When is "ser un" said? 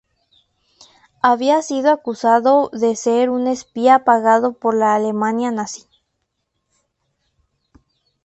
2.95-3.45